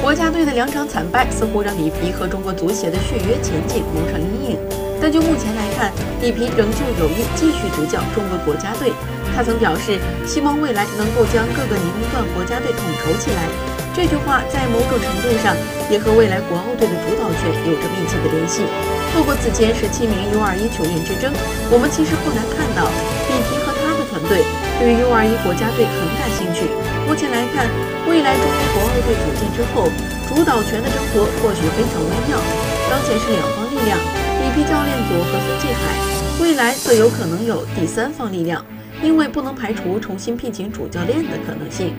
[0.00, 4.58] 国家队的两场惨败似乎让里皮和中国足协的续约前景蒙上阴影。
[5.00, 5.92] 但就目前来看，
[6.22, 8.90] 里皮仍旧有意继续执教中国国家队。
[9.34, 13.46] 他曾表示，希望未来能够将各个年龄段国家队统筹起来。
[13.94, 15.54] 这句话在某种程度上
[15.90, 18.62] 也和未来国奥队的主导权有着密切的联系。
[19.14, 21.34] 透过此前十七名 U21 球员之争，
[21.70, 23.57] 我们其实不难看到，里皮
[24.28, 24.44] 队
[24.78, 26.68] 对于 U21 国家队很感兴趣。
[27.08, 27.66] 目前来看，
[28.06, 29.88] 未来中国国奥队组建之后，
[30.28, 32.38] 主导权的争夺或许非常微妙。
[32.90, 35.96] 当前是两方力量，里皮教练组和孙继海，
[36.40, 38.64] 未来则有可能有第三方力量。
[39.00, 41.94] 因为不能排除重新聘请主教练的可能性。